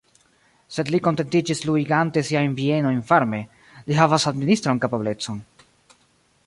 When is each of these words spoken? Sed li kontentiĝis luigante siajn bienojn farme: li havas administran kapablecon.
Sed 0.77 0.87
li 0.93 0.99
kontentiĝis 1.07 1.61
luigante 1.69 2.23
siajn 2.31 2.57
bienojn 2.61 3.05
farme: 3.11 3.43
li 3.91 4.01
havas 4.03 4.27
administran 4.33 4.83
kapablecon. 4.87 5.45